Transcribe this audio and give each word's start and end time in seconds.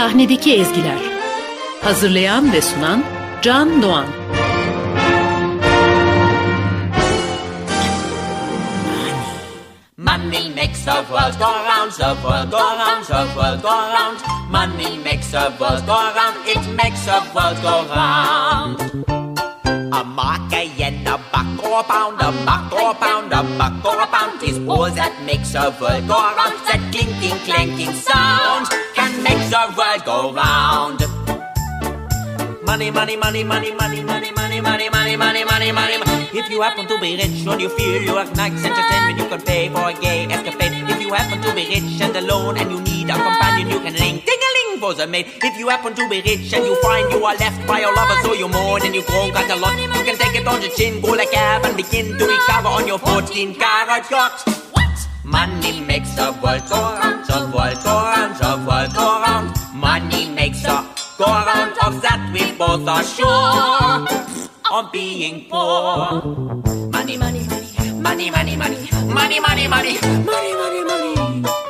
Sahnedeki 0.00 0.54
Ezgiler 0.54 0.98
Hazırlayan 1.82 2.52
ve 2.52 2.62
sunan 2.62 3.04
Can 3.42 3.82
Doğan 3.82 4.06
Money 9.96 10.50
makes 10.56 10.84
the 10.84 10.92
world 10.92 11.38
go 11.38 11.44
round, 11.44 11.92
the 11.92 12.14
world 12.22 12.50
go 12.50 12.58
round, 12.58 13.04
the 13.04 13.26
world 13.34 13.62
go 13.62 13.68
round. 13.68 14.18
Money 14.50 14.98
makes 15.04 15.30
the 15.32 15.52
world 15.60 15.86
go 15.86 15.92
round, 15.92 16.36
it 16.46 16.84
makes 16.84 17.04
the 17.04 17.20
world 17.34 17.62
go 17.62 17.94
round. 17.94 18.80
A 19.92 20.04
mark 20.04 20.52
A 21.70 21.84
pound 21.84 22.20
a 22.20 22.32
går 22.68 22.90
a 22.90 22.94
pound 22.94 23.32
a 23.32 23.42
buck, 23.56 23.84
or 23.84 24.02
a 24.02 24.06
pound. 24.08 24.42
Is 24.42 24.58
all 24.68 24.90
that 24.90 25.22
makes 25.24 25.54
a 25.54 25.70
world 25.80 26.08
go 26.08 26.14
round. 26.14 26.58
That 26.66 26.82
clinking, 26.90 27.38
clanking 27.46 27.94
sound 27.94 28.66
Can 28.94 29.22
make 29.22 29.38
the 29.48 29.72
world 29.78 30.04
go 30.04 30.34
round. 30.34 31.09
Money, 32.70 32.88
money, 32.92 33.16
money, 33.16 33.42
money, 33.42 33.72
money, 33.72 34.00
money, 34.00 34.30
money, 34.30 34.60
money, 34.60 34.88
money, 34.88 35.16
money, 35.16 35.44
money, 35.44 35.72
money, 35.72 35.98
money. 35.98 36.28
If 36.32 36.48
you 36.48 36.62
happen 36.62 36.86
to 36.86 37.00
be 37.00 37.16
rich 37.16 37.44
and 37.44 37.60
you 37.60 37.68
feel 37.68 38.00
you 38.00 38.14
have 38.14 38.30
nice 38.36 38.64
entertainment, 38.64 39.18
you 39.18 39.26
can 39.26 39.42
pay 39.42 39.68
for 39.70 39.90
a 39.90 39.92
gay 39.92 40.26
escapade. 40.30 40.88
If 40.88 41.00
you 41.02 41.12
happen 41.12 41.42
to 41.42 41.52
be 41.52 41.66
rich 41.66 42.00
and 42.00 42.14
alone 42.14 42.58
and 42.58 42.70
you 42.70 42.80
need 42.82 43.10
a 43.10 43.14
companion, 43.14 43.70
you 43.70 43.80
can 43.80 43.94
ring 43.94 44.22
ding 44.24 44.42
a 44.48 44.50
ling 44.54 44.78
for 44.78 44.94
the 44.94 45.08
maid. 45.08 45.26
If 45.42 45.58
you 45.58 45.68
happen 45.68 45.96
to 45.96 46.08
be 46.08 46.22
rich 46.22 46.52
and 46.54 46.64
you 46.64 46.80
find 46.80 47.10
you 47.10 47.24
are 47.24 47.34
left 47.34 47.66
by 47.66 47.80
your 47.80 47.92
lover, 47.92 48.14
so 48.22 48.34
you 48.34 48.46
mourn 48.46 48.82
and 48.86 48.94
you 48.94 49.02
grow 49.02 49.32
got 49.32 49.50
a 49.50 49.56
lot, 49.56 49.76
you 49.76 50.04
can 50.04 50.16
take 50.16 50.40
it 50.40 50.46
on 50.46 50.60
the 50.60 50.68
chin, 50.68 51.00
go 51.00 51.10
like 51.10 51.32
cab 51.32 51.64
and 51.64 51.76
begin 51.76 52.16
to 52.16 52.24
recover 52.24 52.68
on 52.68 52.86
your 52.86 53.00
14 53.00 53.52
carat 53.56 54.08
yacht. 54.08 54.46
Money 55.24 55.80
makes 55.80 56.14
the 56.14 56.30
world 56.40 56.62
go 56.70 56.78
round, 56.78 57.26
the 57.26 57.50
world 57.50 57.82
go 57.82 57.94
round, 58.14 58.36
the 58.36 58.52
world 58.64 58.94
go 58.94 59.06
round. 59.26 59.56
Money 59.74 60.30
makes 60.30 60.62
the 60.62 60.99
go 61.20 61.26
round 61.26 61.76
of 61.84 62.00
that 62.00 62.30
we 62.32 62.52
both 62.56 62.88
are 62.88 63.04
sure 63.04 64.08
of 64.72 64.90
being 64.90 65.44
poor. 65.50 66.22
Money, 66.88 67.18
money, 67.18 67.46
money, 67.46 68.30
money, 68.30 68.30
money, 68.30 68.56
money, 68.56 68.56
money, 68.56 69.36
money, 69.36 69.38
money, 69.38 69.68
money, 69.68 69.68
money. 69.68 69.98
Money, 70.24 70.84
money, 70.84 71.69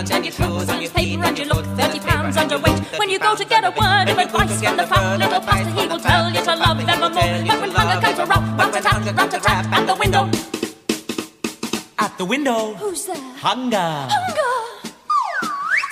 on 0.00 0.06
your 0.06 0.16
and 0.16 0.24
you 0.24 0.32
throw 0.32 0.58
some 0.64 0.80
paper 0.80 1.24
and 1.24 1.38
you 1.38 1.44
look 1.44 1.64
30 1.76 2.00
pounds 2.00 2.36
underweight, 2.36 2.98
when 2.98 3.10
you 3.10 3.18
go 3.18 3.34
to 3.36 3.44
get 3.44 3.64
a 3.64 3.70
word 3.70 4.08
of 4.08 4.16
advice 4.18 4.62
from 4.62 4.76
the 4.76 4.86
fat 4.86 5.18
little 5.18 5.40
pastor, 5.40 5.72
he 5.78 5.86
will 5.86 6.00
tell 6.00 6.30
you 6.32 6.40
to 6.42 6.56
love 6.56 6.78
them 6.78 7.00
more. 7.00 7.10
But 7.10 7.60
when 7.60 7.70
hunger 7.70 8.00
comes 8.00 8.18
around, 8.18 8.58
rat 8.58 8.76
a 8.76 8.80
tat, 8.80 9.16
rat 9.16 9.34
a 9.34 9.40
tat 9.40 9.66
at 9.72 9.86
the 9.86 9.94
window. 9.96 10.30
At 11.98 12.16
the 12.16 12.24
window, 12.24 12.74
Who's 12.74 13.04
there? 13.06 13.16
hunger. 13.16 14.08
Hunger. 14.08 14.90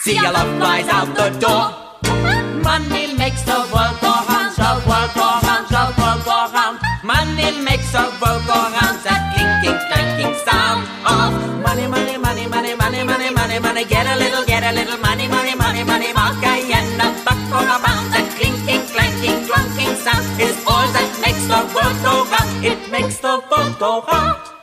See 0.01 0.15
your 0.15 0.33
love 0.33 0.57
flies 0.57 0.89
out 0.89 1.15
the 1.15 1.29
door. 1.39 1.65
Money 2.63 3.13
makes 3.15 3.43
the 3.43 3.59
world 3.73 3.97
go 4.01 4.13
round, 4.29 4.57
the 4.57 4.71
world 4.89 5.11
go 5.15 5.29
round, 5.45 5.67
the 5.69 5.85
world 6.01 6.25
go 6.25 6.37
round. 6.57 6.79
Money 7.05 7.61
makes 7.61 7.93
the 7.93 8.05
world 8.23 8.43
go 8.47 8.55
round. 8.55 8.68
Get 13.89 14.07
a 14.07 14.17
little, 14.19 14.45
get 14.45 14.63
a 14.65 14.73
little 14.73 14.99
money, 14.99 15.27
money, 15.29 15.55
money, 15.55 15.83
money. 15.83 16.13
Mark 16.13 16.45
and 16.45 17.01
a 17.01 17.09
buck 17.25 17.41
or 17.57 17.65
a 17.65 17.79
pound. 17.81 18.13
That 18.13 18.29
clinking, 18.37 18.85
clanking, 18.93 19.41
clunking 19.49 19.97
sound 20.05 20.41
is 20.41 20.57
all 20.67 20.87
that 20.93 21.09
makes 21.25 21.45
the 21.49 21.61
world 21.75 21.97
go 22.05 22.15
round. 22.29 22.65
It 22.65 22.91
makes 22.91 23.19
the 23.19 23.43
world 23.51 23.79
go 23.79 24.03
round. 24.03 24.58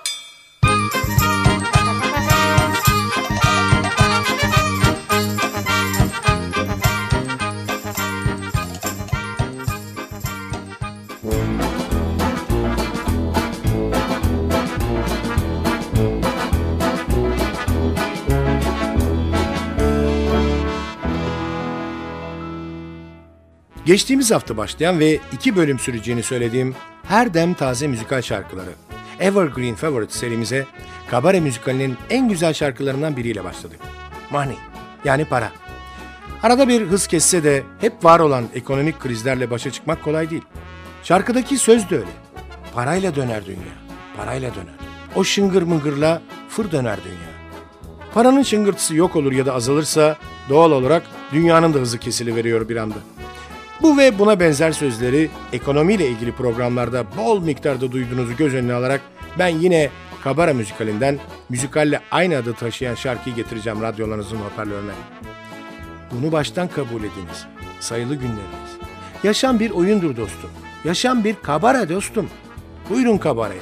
Geçtiğimiz 23.86 24.32
hafta 24.32 24.58
başlayan 24.58 25.00
ve 25.00 25.20
iki 25.32 25.56
bölüm 25.56 25.80
süreceğini 25.80 26.24
söylediğim 26.24 26.76
her 27.04 27.34
dem 27.34 27.54
taze 27.54 27.88
müzikal 27.88 28.22
şarkıları 28.22 28.70
Evergreen 29.20 29.76
Favorite 29.76 30.14
serimize 30.14 30.66
kabare 31.12 31.40
müzikalinin 31.40 31.98
en 32.10 32.30
güzel 32.30 32.54
şarkılarından 32.54 33.18
biriyle 33.18 33.44
başladık. 33.44 33.80
Money 34.32 34.58
yani 35.06 35.26
para. 35.26 35.52
Arada 36.44 36.68
bir 36.68 36.82
hız 36.82 37.08
kesse 37.08 37.44
de 37.44 37.64
hep 37.82 38.06
var 38.06 38.20
olan 38.20 38.46
ekonomik 38.54 39.00
krizlerle 39.00 39.52
başa 39.52 39.72
çıkmak 39.72 40.04
kolay 40.04 40.30
değil. 40.30 40.44
Şarkıdaki 41.04 41.58
söz 41.58 41.90
de 41.90 41.96
öyle. 41.96 42.12
Parayla 42.74 43.16
döner 43.16 43.46
dünya, 43.46 43.76
parayla 44.18 44.56
döner. 44.56 44.76
O 45.16 45.24
şıngır 45.24 45.62
mıngırla 45.62 46.22
fır 46.50 46.72
döner 46.72 47.00
dünya. 47.04 47.36
Paranın 48.14 48.44
şıngırtısı 48.44 48.96
yok 48.96 49.16
olur 49.16 49.32
ya 49.32 49.46
da 49.46 49.54
azalırsa 49.54 50.18
doğal 50.50 50.72
olarak 50.72 51.04
dünyanın 51.34 51.74
da 51.74 51.80
hızı 51.80 51.98
kesiliveriyor 51.98 52.70
bir 52.70 52.76
anda. 52.76 52.98
Bu 53.82 53.98
ve 53.98 54.20
buna 54.20 54.40
benzer 54.40 54.72
sözleri 54.72 55.30
ekonomiyle 55.54 56.08
ilgili 56.08 56.32
programlarda 56.32 57.06
bol 57.18 57.42
miktarda 57.42 57.92
duyduğunuzu 57.92 58.36
göz 58.36 58.54
önüne 58.54 58.74
alarak 58.74 59.02
ben 59.40 59.48
yine 59.48 59.90
Kabara 60.26 60.54
müzikalinden 60.54 61.20
müzikalle 61.50 62.00
aynı 62.12 62.38
adı 62.38 62.54
taşıyan 62.54 62.96
şarkıyı 62.96 63.36
getireceğim 63.36 63.82
radyolarınızın 63.82 64.38
hoparlörüne. 64.38 64.92
Bunu 66.12 66.32
baştan 66.32 66.68
kabul 66.68 67.00
ediniz. 67.00 67.46
Sayılı 67.80 68.16
günleriniz. 68.16 68.72
Yaşam 69.24 69.60
bir 69.60 69.72
oyundur 69.72 70.18
dostum. 70.18 70.50
Yaşam 70.86 71.24
bir 71.24 71.36
kabara 71.44 71.90
dostum. 71.90 72.30
Buyurun 72.90 73.18
kabaraya. 73.18 73.62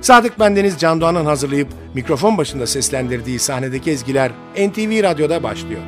Sadık 0.00 0.40
Bendeniz 0.40 0.78
Can 0.78 1.00
Doğan'ın 1.00 1.24
hazırlayıp 1.24 1.68
mikrofon 1.94 2.38
başında 2.38 2.66
seslendirdiği 2.66 3.38
sahnedeki 3.38 3.90
ezgiler 3.90 4.32
NTV 4.56 5.02
Radyo'da 5.02 5.42
başlıyor. 5.42 5.82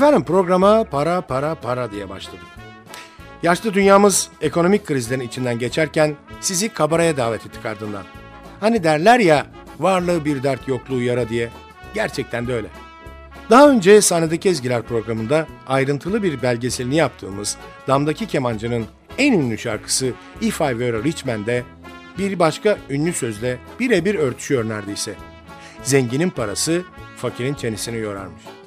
Efendim 0.00 0.24
programa 0.24 0.84
para 0.84 1.20
para 1.20 1.54
para 1.54 1.90
diye 1.92 2.08
başladık. 2.08 2.46
Yaşlı 3.42 3.74
dünyamız 3.74 4.28
ekonomik 4.40 4.86
krizlerin 4.86 5.20
içinden 5.20 5.58
geçerken 5.58 6.16
sizi 6.40 6.68
kabaraya 6.68 7.16
davet 7.16 7.46
ettik 7.46 7.66
ardından. 7.66 8.02
Hani 8.60 8.84
derler 8.84 9.18
ya 9.18 9.46
varlığı 9.80 10.24
bir 10.24 10.42
dert 10.42 10.68
yokluğu 10.68 11.02
yara 11.02 11.28
diye. 11.28 11.48
Gerçekten 11.94 12.46
de 12.46 12.54
öyle. 12.54 12.66
Daha 13.50 13.70
önce 13.70 14.00
Sahnedeki 14.00 14.48
Ezgiler 14.48 14.82
programında 14.82 15.46
ayrıntılı 15.66 16.22
bir 16.22 16.42
belgeselini 16.42 16.96
yaptığımız 16.96 17.56
Damdaki 17.88 18.26
Kemancı'nın 18.26 18.86
en 19.18 19.32
ünlü 19.32 19.58
şarkısı 19.58 20.12
If 20.40 20.60
I 20.60 20.70
Were 20.70 20.96
a 20.96 21.04
Rich 21.04 21.26
Man'de 21.26 21.62
bir 22.18 22.38
başka 22.38 22.78
ünlü 22.90 23.12
sözle 23.12 23.58
birebir 23.80 24.14
örtüşüyor 24.14 24.68
neredeyse. 24.68 25.14
Zenginin 25.82 26.30
parası 26.30 26.82
fakirin 27.16 27.54
çenesini 27.54 27.98
yorarmış. 27.98 28.59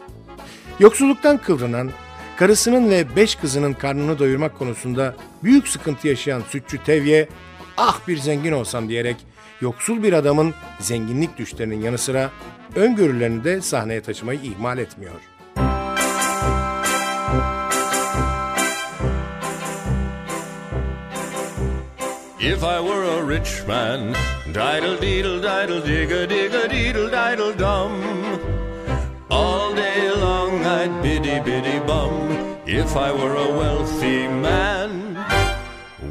Yoksulluktan 0.79 1.37
kıvranan, 1.37 1.91
karısının 2.37 2.89
ve 2.89 3.15
beş 3.15 3.35
kızının 3.35 3.73
karnını 3.73 4.19
doyurmak 4.19 4.59
konusunda 4.59 5.15
büyük 5.43 5.67
sıkıntı 5.67 6.07
yaşayan 6.07 6.41
sütçü 6.49 6.83
Tevye, 6.83 7.29
ah 7.77 7.99
bir 8.07 8.17
zengin 8.17 8.51
olsam 8.51 8.89
diyerek 8.89 9.17
yoksul 9.61 10.03
bir 10.03 10.13
adamın 10.13 10.53
zenginlik 10.79 11.37
düşlerinin 11.37 11.81
yanı 11.81 11.97
sıra 11.97 12.31
öngörülerini 12.75 13.43
de 13.43 13.61
sahneye 13.61 14.01
taşımayı 14.01 14.39
ihmal 14.43 14.77
etmiyor. 14.77 15.13
If 22.39 22.63
I 22.63 22.79
were 22.81 23.03
a 23.03 23.29
rich 23.29 23.67
man, 23.67 24.13
diddle 24.47 25.01
deedle 25.01 25.43
diddle 25.43 25.85
digga 25.85 26.29
digga 26.29 26.69
deedle 26.69 27.09
diddle 27.09 27.59
dum. 27.59 28.22
Biddy 31.03 31.41
biddy 31.41 31.79
bum. 31.79 32.31
If 32.65 32.95
I 32.95 33.11
were 33.11 33.35
a 33.35 33.51
wealthy 33.57 34.25
man, 34.25 35.17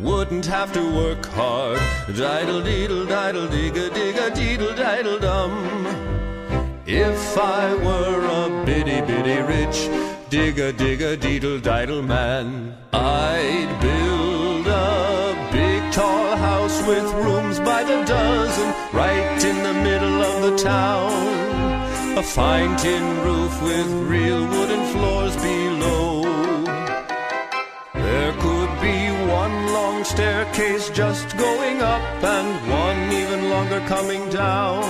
wouldn't 0.03 0.45
have 0.45 0.71
to 0.75 0.83
work 0.95 1.25
hard. 1.29 1.81
Diddle 2.09 2.61
deedle 2.61 3.07
diddle 3.07 3.49
digga 3.49 3.89
digga 3.89 4.27
deedle 4.37 4.77
diddle 4.77 5.19
dum. 5.19 5.55
If 6.85 7.39
I 7.39 7.75
were 7.87 8.21
a 8.43 8.67
biddy 8.67 9.01
biddy 9.01 9.41
rich, 9.55 9.79
digga 10.29 10.75
digga 10.75 11.17
deedle 11.17 11.63
diddle 11.63 12.03
man, 12.03 12.77
I'd 12.93 13.73
build 13.81 14.67
a 14.67 15.49
big 15.51 15.91
tall 15.91 16.37
house 16.37 16.87
with 16.87 17.11
rooms 17.25 17.59
by 17.61 17.83
the 17.83 18.05
dozen, 18.05 18.69
right 18.93 19.43
in 19.43 19.57
the 19.63 19.73
middle 19.73 20.21
of 20.21 20.43
the 20.43 20.57
town. 20.63 21.42
A 22.23 22.25
fine 22.25 22.77
tin 22.77 23.03
roof 23.25 23.63
with 23.63 23.91
real 24.09 24.47
wooden 24.47 24.85
floors 24.93 25.35
below. 25.43 26.23
There 27.95 28.33
could 28.45 28.73
be 28.81 28.99
one 29.41 29.73
long 29.73 30.05
staircase 30.05 30.89
just 30.91 31.37
going 31.37 31.83
up 31.83 32.23
and 32.23 32.51
one 32.71 33.13
even 33.13 33.51
longer 33.51 33.81
coming 33.89 34.31
down. 34.31 34.85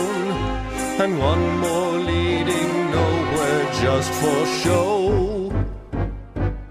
And 1.00 1.18
one 1.18 1.58
more 1.58 1.96
leading 2.10 2.90
nowhere 2.90 3.64
just 3.80 4.12
for 4.20 4.46
show. 4.62 5.64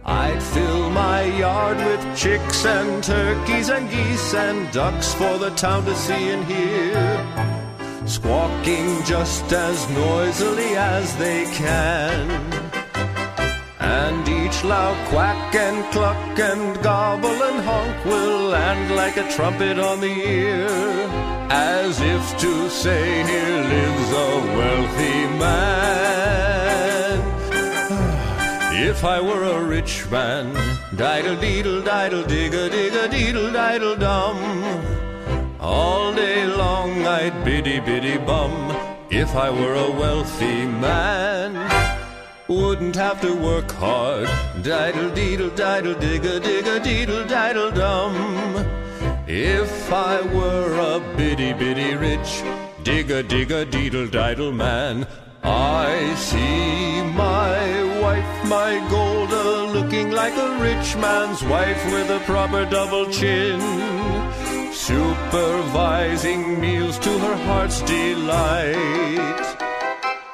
I'd 0.06 0.44
fill 0.44 0.92
my 0.92 1.24
yard 1.24 1.78
with 1.78 2.04
chicks 2.16 2.66
and 2.66 3.04
turkeys 3.04 3.70
and 3.70 3.90
geese 3.90 4.36
and 4.36 4.72
ducks 4.72 5.12
for 5.16 5.40
the 5.40 5.50
town 5.56 5.86
to 5.86 5.96
see 5.96 6.30
and 6.30 6.44
hear. 6.46 7.61
Squawking 8.06 9.04
just 9.04 9.54
as 9.54 9.88
noisily 9.92 10.76
as 10.76 11.16
they 11.18 11.46
can. 11.54 12.30
And 13.80 14.28
each 14.28 14.64
loud 14.64 14.98
quack 15.10 15.54
and 15.54 15.86
cluck 15.94 16.40
and 16.40 16.82
gobble 16.84 17.30
and 17.30 17.64
honk 17.64 18.06
will 18.06 18.50
land 18.50 18.96
like 18.96 19.18
a 19.18 19.32
trumpet 19.32 19.78
on 19.78 20.02
the 20.02 20.08
ear, 20.08 20.68
as 21.50 22.02
if 22.02 22.38
to 22.40 22.70
say, 22.72 23.24
Here 23.24 23.62
lives 23.76 24.12
a 24.12 24.30
wealthy 24.58 25.28
man. 25.38 27.20
if 28.90 29.06
I 29.06 29.22
were 29.22 29.44
a 29.44 29.64
rich 29.64 30.10
man, 30.10 30.54
diddle 30.96 31.38
deedle 31.38 31.84
diddle 31.84 32.24
digga 32.24 32.68
digga 32.70 33.08
deedle 33.10 33.52
diddle 33.54 33.96
dum. 33.96 35.01
All 35.62 36.12
day 36.12 36.48
long 36.48 37.06
I'd 37.06 37.46
biddy 37.46 37.80
biddy 37.80 38.18
bum 38.18 38.76
if 39.12 39.36
I 39.36 39.52
were 39.52 39.76
a 39.76 39.92
wealthy 39.92 40.66
man. 40.66 41.54
Wouldn't 42.48 42.96
have 42.96 43.22
to 43.22 43.36
work 43.36 43.70
hard. 43.74 44.28
Diddle 44.64 45.12
deedle 45.12 45.56
diddle 45.56 45.94
digga 45.94 46.40
digga 46.40 46.80
deedle 46.84 47.28
diddle 47.28 47.72
dum. 47.72 48.16
If 49.28 49.94
I 49.94 50.22
were 50.34 50.74
a 50.80 51.00
biddy 51.16 51.54
biddy 51.54 51.94
rich, 51.94 52.42
digga 52.84 53.22
digga 53.22 53.64
deedle 53.70 54.10
diddle 54.10 54.52
man, 54.52 55.06
I 55.44 56.16
see 56.16 57.04
my 57.04 58.02
wife, 58.02 58.50
my 58.50 58.80
Golda, 58.90 59.72
looking 59.78 60.10
like 60.10 60.36
a 60.36 60.58
rich 60.58 60.96
man's 60.96 61.44
wife 61.44 61.86
with 61.94 62.10
a 62.10 62.20
proper 62.26 62.66
double 62.66 63.06
chin. 63.12 64.21
Supervising 64.82 66.60
meals 66.60 66.98
to 66.98 67.20
her 67.20 67.36
heart's 67.46 67.82
delight. 67.84 69.46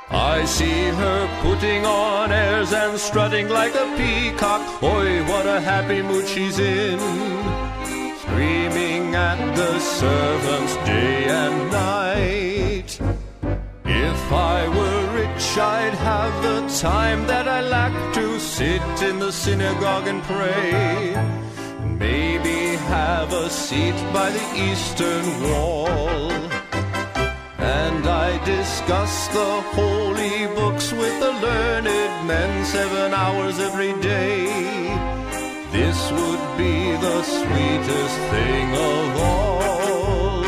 I 0.09 0.45
see 0.45 0.87
her 0.87 1.27
putting 1.41 1.85
on 1.85 2.31
airs 2.31 2.71
and 2.71 2.97
strutting 2.97 3.49
like 3.49 3.75
a 3.75 3.93
peacock. 3.97 4.61
Oi, 4.81 5.21
what 5.25 5.45
a 5.45 5.59
happy 5.59 6.01
mood 6.01 6.25
she's 6.29 6.59
in. 6.59 6.97
Screaming 8.21 9.15
at 9.15 9.39
the 9.57 9.79
servants 9.79 10.75
day 10.85 11.25
and 11.25 11.69
night. 11.69 13.01
If 13.83 14.31
I 14.31 14.69
were 14.69 15.13
rich, 15.13 15.57
I'd 15.57 15.93
have 15.93 16.33
the 16.41 16.59
time 16.79 17.27
that 17.27 17.49
I 17.49 17.59
lack 17.59 18.13
to 18.13 18.39
sit 18.39 18.81
in 19.01 19.19
the 19.19 19.33
synagogue 19.33 20.07
and 20.07 20.23
pray. 20.23 21.37
Maybe 21.99 22.75
have 22.75 23.33
a 23.33 23.49
seat 23.49 23.95
by 24.13 24.29
the 24.29 24.45
eastern 24.55 25.25
wall. 25.41 26.31
And 27.57 28.07
I 28.07 28.37
discuss 28.45 29.27
the 29.29 29.61
holy 29.77 30.45
books 30.55 30.91
with 30.91 31.19
the 31.19 31.31
learned 31.31 32.27
men 32.27 32.65
seven 32.65 33.13
hours 33.13 33.57
every 33.59 33.93
day. 33.99 34.45
This 35.71 36.11
would 36.11 36.57
be 36.57 36.91
the 36.91 37.23
sweetest 37.23 38.17
thing 38.31 38.69
of 38.75 39.17
all. 39.17 40.43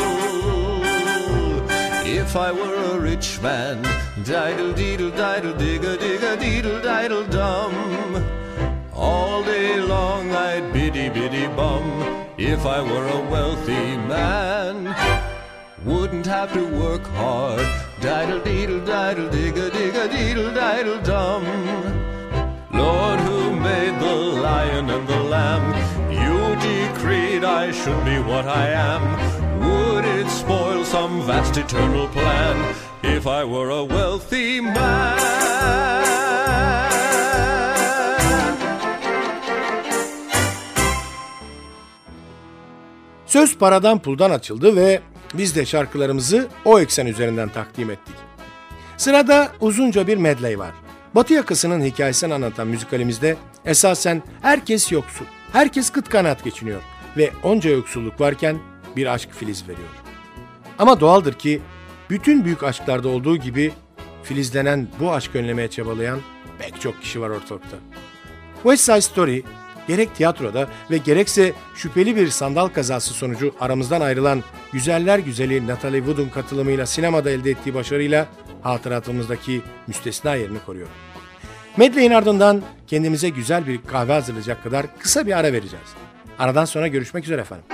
If 2.06 2.36
I 2.36 2.52
were 2.52 2.76
a 2.94 3.00
rich 3.00 3.40
man, 3.40 3.82
diddle 4.22 4.72
deedle 4.72 5.10
diddle 5.10 5.54
digga 5.54 5.96
digga 5.96 6.36
deedle 6.36 6.80
diddle 6.80 7.24
dum. 7.24 8.39
All 9.00 9.42
day 9.42 9.80
long 9.80 10.30
I'd 10.30 10.74
biddy 10.74 11.08
biddy 11.08 11.46
bum 11.56 11.84
if 12.36 12.66
I 12.66 12.82
were 12.82 13.06
a 13.08 13.20
wealthy 13.30 13.96
man. 13.96 14.94
Wouldn't 15.86 16.26
have 16.26 16.52
to 16.52 16.64
work 16.82 17.06
hard. 17.06 17.66
Diddle 18.02 18.40
deedle 18.40 18.84
diddle 18.84 19.30
digga 19.30 19.70
digga 19.70 20.06
deedle 20.14 20.52
diddle 20.52 21.00
dum. 21.00 21.44
Lord, 22.74 23.20
who 23.20 23.56
made 23.56 23.98
the 24.00 24.16
lion 24.46 24.90
and 24.90 25.08
the 25.08 25.22
lamb, 25.34 25.66
you 26.12 26.38
decreed 26.60 27.42
I 27.42 27.70
should 27.70 28.04
be 28.04 28.18
what 28.18 28.44
I 28.44 28.66
am. 28.90 29.02
Would 29.64 30.04
it 30.04 30.28
spoil 30.28 30.84
some 30.84 31.22
vast 31.26 31.56
eternal 31.56 32.06
plan 32.08 32.74
if 33.02 33.26
I 33.26 33.44
were 33.44 33.70
a 33.70 33.82
wealthy 33.82 34.60
man? 34.60 35.99
Söz 43.30 43.58
paradan 43.58 43.98
puldan 43.98 44.30
açıldı 44.30 44.76
ve 44.76 45.00
biz 45.34 45.56
de 45.56 45.66
şarkılarımızı 45.66 46.48
o 46.64 46.80
eksen 46.80 47.06
üzerinden 47.06 47.48
takdim 47.48 47.90
ettik. 47.90 48.14
Sırada 48.96 49.52
uzunca 49.60 50.06
bir 50.06 50.16
medley 50.16 50.58
var. 50.58 50.70
Batı 51.14 51.34
yakasının 51.34 51.84
hikayesini 51.84 52.34
anlatan 52.34 52.66
müzikalimizde 52.66 53.36
esasen 53.64 54.22
herkes 54.42 54.92
yoksul, 54.92 55.24
herkes 55.52 55.90
kıt 55.90 56.08
kanaat 56.08 56.44
geçiniyor 56.44 56.80
ve 57.16 57.30
onca 57.42 57.70
yoksulluk 57.70 58.20
varken 58.20 58.58
bir 58.96 59.06
aşk 59.06 59.30
filiz 59.32 59.62
veriyor. 59.62 59.88
Ama 60.78 61.00
doğaldır 61.00 61.32
ki 61.32 61.62
bütün 62.10 62.44
büyük 62.44 62.62
aşklarda 62.62 63.08
olduğu 63.08 63.36
gibi 63.36 63.72
filizlenen 64.22 64.88
bu 65.00 65.12
aşk 65.12 65.36
önlemeye 65.36 65.70
çabalayan 65.70 66.18
pek 66.58 66.80
çok 66.80 67.02
kişi 67.02 67.20
var 67.20 67.30
ortalıkta. 67.30 67.76
West 68.62 68.84
Side 68.84 69.00
Story 69.00 69.42
gerek 69.88 70.14
tiyatroda 70.14 70.68
ve 70.90 70.98
gerekse 70.98 71.52
şüpheli 71.74 72.16
bir 72.16 72.28
sandal 72.28 72.68
kazası 72.68 73.14
sonucu 73.14 73.54
aramızdan 73.60 74.00
ayrılan 74.00 74.42
güzeller 74.72 75.18
güzeli 75.18 75.66
Natalie 75.66 75.98
Wood'un 75.98 76.28
katılımıyla 76.28 76.86
sinemada 76.86 77.30
elde 77.30 77.50
ettiği 77.50 77.74
başarıyla 77.74 78.26
hatıratımızdaki 78.62 79.62
müstesna 79.86 80.34
yerini 80.34 80.58
koruyor. 80.66 80.88
Medley'in 81.76 82.10
ardından 82.10 82.62
kendimize 82.86 83.28
güzel 83.28 83.66
bir 83.66 83.80
kahve 83.86 84.12
hazırlayacak 84.12 84.62
kadar 84.62 84.98
kısa 84.98 85.26
bir 85.26 85.38
ara 85.38 85.52
vereceğiz. 85.52 85.88
Aradan 86.38 86.64
sonra 86.64 86.88
görüşmek 86.88 87.24
üzere 87.24 87.40
efendim. 87.40 87.64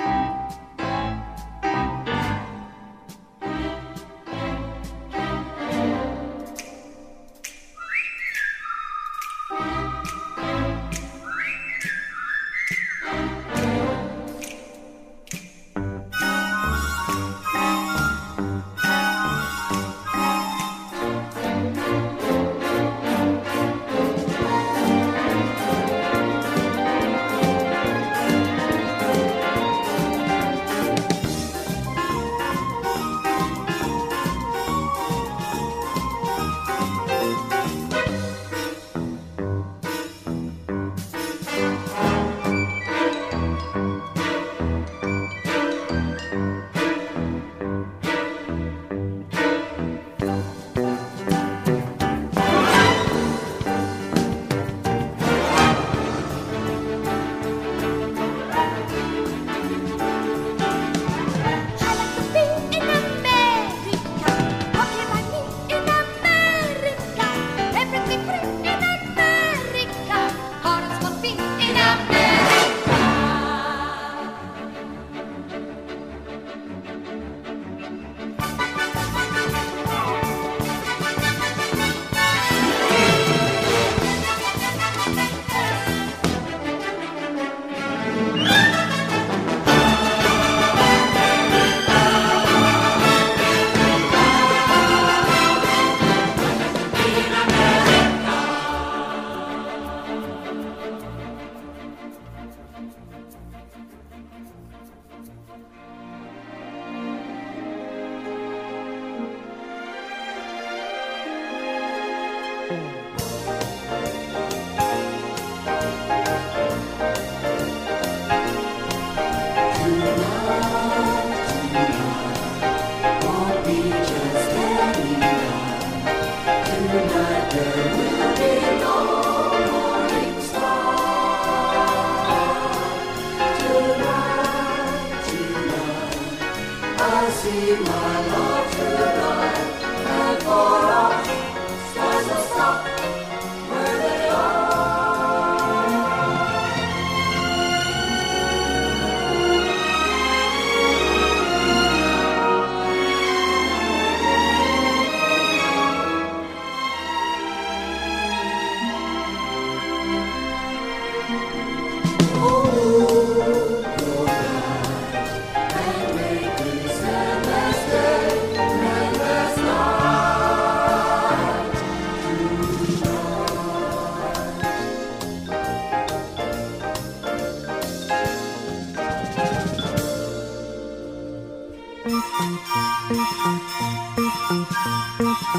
う 185.56 185.58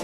ん。 0.00 0.03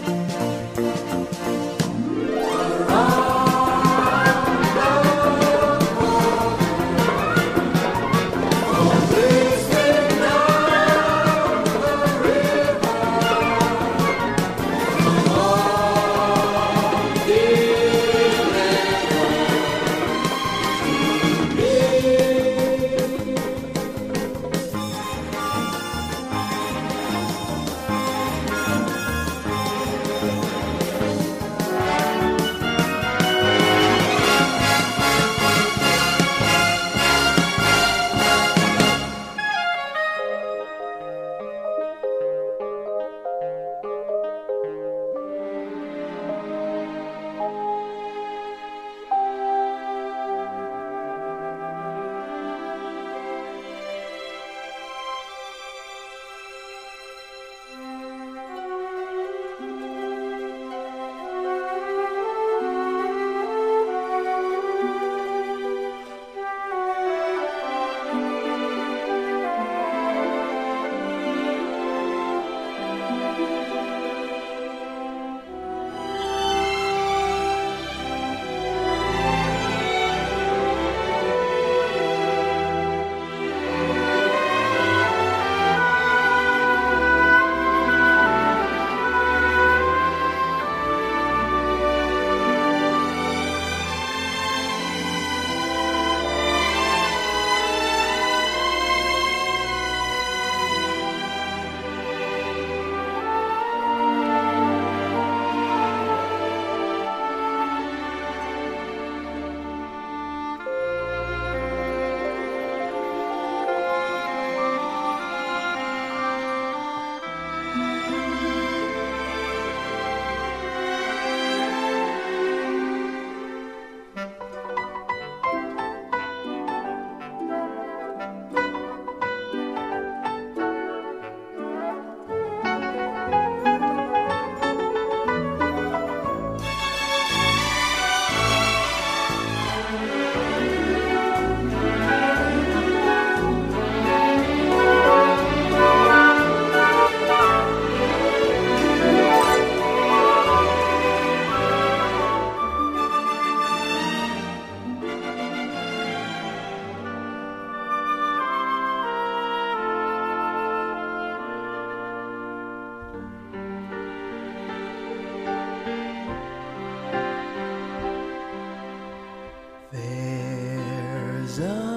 desire. 171.51 171.90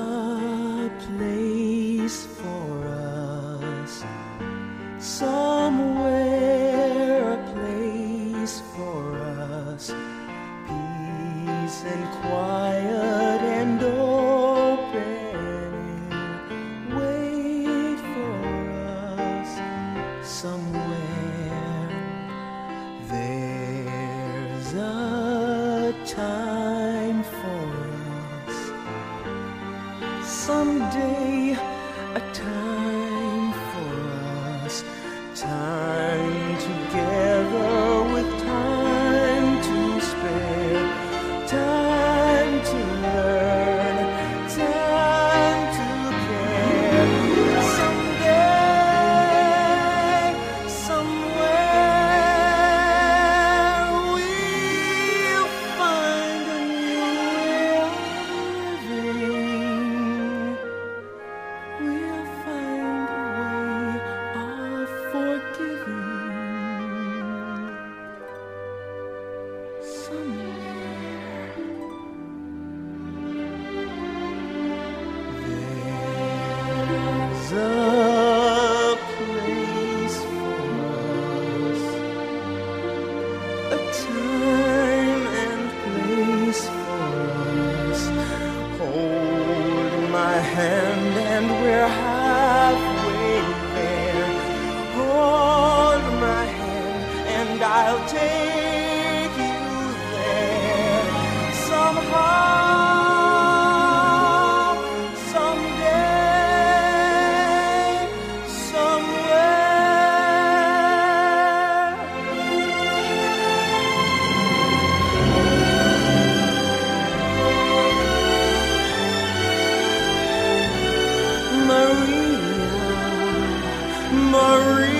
Maria, 124.54 124.93